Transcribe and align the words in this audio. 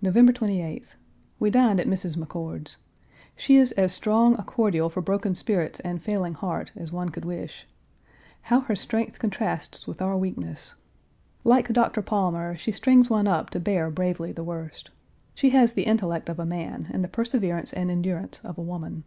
November 0.00 0.32
28th. 0.32 0.94
We 1.38 1.50
dined 1.50 1.78
at 1.78 1.86
Mrs. 1.86 2.16
McCord's. 2.16 2.78
She 3.36 3.58
is 3.58 3.72
as 3.72 3.92
strong 3.92 4.34
a 4.38 4.42
cordial 4.42 4.88
for 4.88 5.02
broken 5.02 5.34
spirits 5.34 5.78
and 5.80 6.00
failing 6.02 6.32
heart 6.32 6.72
as 6.74 6.90
one 6.90 7.10
could 7.10 7.26
wish. 7.26 7.66
How 8.44 8.60
her 8.60 8.74
strength 8.74 9.18
contrasts 9.18 9.86
with 9.86 10.00
our 10.00 10.16
weakness. 10.16 10.74
Like 11.44 11.70
Doctor 11.70 12.00
Palmer, 12.00 12.56
she 12.56 12.72
strings 12.72 13.10
one 13.10 13.28
up 13.28 13.50
to 13.50 13.60
bear 13.60 13.90
bravely 13.90 14.32
the 14.32 14.42
worst. 14.42 14.88
She 15.34 15.50
has 15.50 15.74
the 15.74 15.82
intellect 15.84 16.30
of 16.30 16.38
a 16.38 16.46
man 16.46 16.86
and 16.90 17.04
the 17.04 17.06
perseverance 17.08 17.74
and 17.74 17.90
endurance 17.90 18.40
of 18.44 18.56
a 18.56 18.62
woman. 18.62 19.04